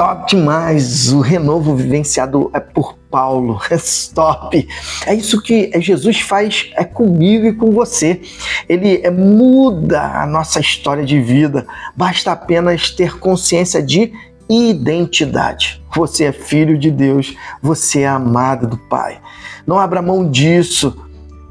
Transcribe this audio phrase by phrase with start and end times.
[0.00, 1.12] top demais.
[1.12, 3.60] O renovo vivenciado é por Paulo.
[3.70, 3.76] É
[4.14, 4.66] top.
[5.04, 8.22] É isso que Jesus faz é comigo e com você.
[8.66, 11.66] Ele é, muda a nossa história de vida.
[11.94, 14.12] Basta apenas ter consciência de
[14.48, 15.82] identidade.
[15.94, 19.20] Você é filho de Deus, você é amado do Pai.
[19.66, 20.96] Não abra mão disso.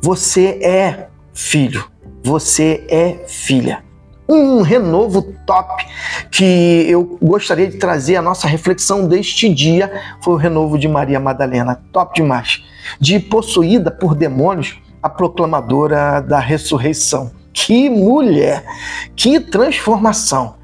[0.01, 1.85] Você é filho,
[2.23, 3.88] você é filha
[4.29, 5.85] um renovo top
[6.29, 11.19] que eu gostaria de trazer a nossa reflexão deste dia foi o renovo de Maria
[11.19, 12.63] Madalena, top demais.
[12.99, 17.31] De possuída por demônios, a proclamadora da ressurreição.
[17.51, 18.63] Que mulher,
[19.15, 20.55] que transformação.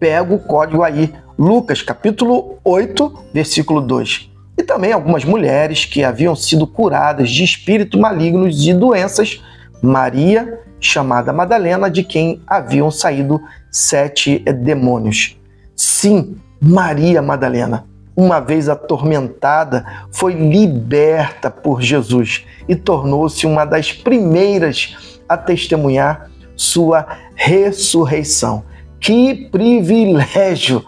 [0.00, 4.30] Pega o código aí, Lucas capítulo 8, versículo 2.
[4.58, 9.40] E também algumas mulheres que haviam sido curadas de espíritos malignos e doenças,
[9.82, 13.40] Maria chamada Madalena, de quem haviam saído
[13.70, 15.36] sete demônios.
[15.74, 25.18] Sim, Maria Madalena, uma vez atormentada, foi liberta por Jesus e tornou-se uma das primeiras
[25.28, 28.64] a testemunhar sua ressurreição.
[29.00, 30.84] Que privilégio!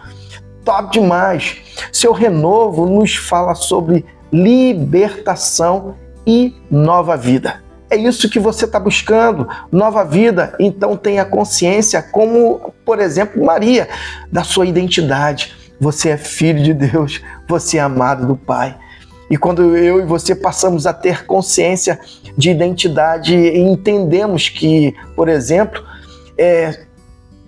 [0.63, 1.57] Top demais!
[1.91, 7.64] Seu renovo nos fala sobre libertação e nova vida.
[7.89, 10.55] É isso que você está buscando, nova vida.
[10.59, 13.87] Então tenha consciência, como, por exemplo, Maria,
[14.31, 15.53] da sua identidade.
[15.79, 18.75] Você é filho de Deus, você é amado do Pai.
[19.29, 21.99] E quando eu e você passamos a ter consciência
[22.37, 25.83] de identidade e entendemos que, por exemplo,
[26.37, 26.85] é,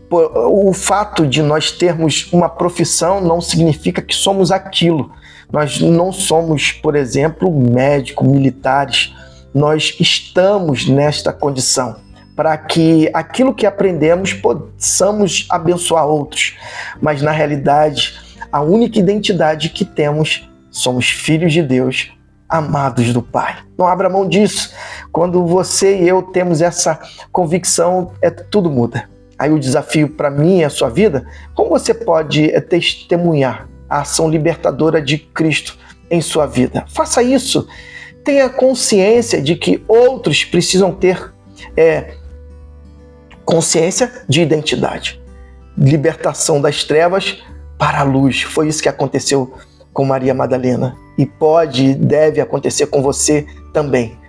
[0.09, 5.11] o fato de nós termos uma profissão não significa que somos aquilo.
[5.51, 9.13] Nós não somos, por exemplo, médicos, militares
[9.57, 11.95] nós estamos nesta condição
[12.35, 16.55] para que aquilo que aprendemos possamos abençoar outros.
[17.01, 18.13] Mas na realidade,
[18.51, 22.11] a única identidade que temos somos filhos de Deus,
[22.47, 23.57] amados do Pai.
[23.75, 24.71] Não abra mão disso.
[25.11, 26.99] Quando você e eu temos essa
[27.31, 29.09] convicção, é tudo muda.
[29.39, 34.01] Aí o desafio para mim e a sua vida, como você pode é, testemunhar a
[34.01, 35.75] ação libertadora de Cristo
[36.11, 36.85] em sua vida?
[36.87, 37.67] Faça isso
[38.27, 41.31] tenha consciência de que outros precisam ter
[41.77, 42.15] é,
[43.45, 45.21] consciência de identidade.
[45.77, 47.41] Libertação das trevas
[47.77, 48.41] para a luz.
[48.41, 49.53] Foi isso que aconteceu
[49.93, 54.19] com Maria Madalena e pode e deve acontecer com você também.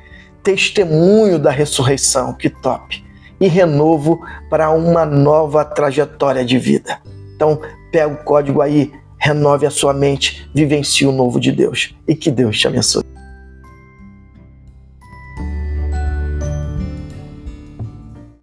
[0.44, 3.04] Testemunho da ressurreição, que top!
[3.40, 7.00] E renovo para uma nova trajetória de vida.
[7.34, 7.60] Então,
[7.90, 12.30] pega o código aí, renove a sua mente, vivencie o novo de Deus e que
[12.30, 13.07] Deus te abençoe.